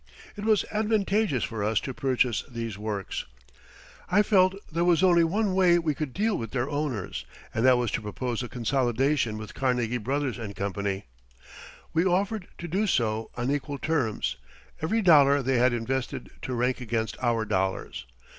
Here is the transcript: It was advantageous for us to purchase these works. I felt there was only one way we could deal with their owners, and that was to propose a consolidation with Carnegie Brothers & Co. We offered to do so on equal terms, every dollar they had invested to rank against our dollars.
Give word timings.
It 0.35 0.45
was 0.45 0.65
advantageous 0.71 1.43
for 1.43 1.63
us 1.63 1.79
to 1.81 1.93
purchase 1.93 2.43
these 2.49 2.75
works. 2.75 3.25
I 4.09 4.23
felt 4.23 4.55
there 4.71 4.83
was 4.83 5.03
only 5.03 5.23
one 5.23 5.53
way 5.53 5.77
we 5.77 5.93
could 5.93 6.11
deal 6.11 6.35
with 6.35 6.49
their 6.49 6.67
owners, 6.67 7.23
and 7.53 7.63
that 7.67 7.77
was 7.77 7.91
to 7.91 8.01
propose 8.01 8.41
a 8.41 8.49
consolidation 8.49 9.37
with 9.37 9.53
Carnegie 9.53 9.99
Brothers 9.99 10.39
& 10.55 10.55
Co. 10.55 11.03
We 11.93 12.03
offered 12.03 12.47
to 12.57 12.67
do 12.67 12.87
so 12.87 13.29
on 13.37 13.51
equal 13.51 13.77
terms, 13.77 14.37
every 14.81 15.03
dollar 15.03 15.43
they 15.43 15.59
had 15.59 15.71
invested 15.71 16.31
to 16.41 16.55
rank 16.55 16.81
against 16.81 17.15
our 17.21 17.45
dollars. 17.45 18.07